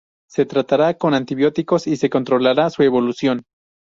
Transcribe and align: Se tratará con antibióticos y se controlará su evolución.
Se 0.27 0.47
tratará 0.47 0.95
con 0.97 1.13
antibióticos 1.13 1.85
y 1.85 1.95
se 1.95 2.09
controlará 2.09 2.71
su 2.71 2.81
evolución. 2.81 3.43